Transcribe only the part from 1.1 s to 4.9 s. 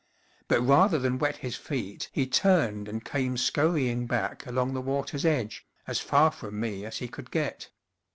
wet his feet he turned and came scurrying back along the